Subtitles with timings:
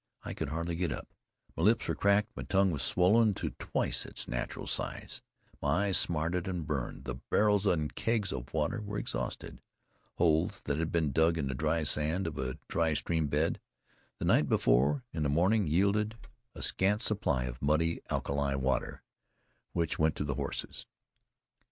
[0.23, 1.07] I could hardly get up.
[1.55, 5.21] My lips were cracked; my tongue swollen to twice its natural size;
[5.61, 7.03] my eyes smarted and burned.
[7.03, 9.61] The barrels and kegs of water were exhausted.
[10.15, 13.57] Holes that had been dug in the dry sand of a dry streambed
[14.17, 16.15] the night before in the morning yielded
[16.55, 19.03] a scant supply of muddy alkali water,
[19.73, 20.87] which went to the horses.